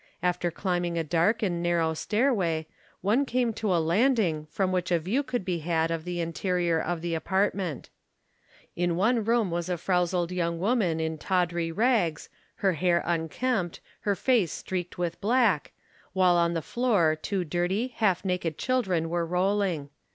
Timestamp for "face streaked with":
14.15-15.21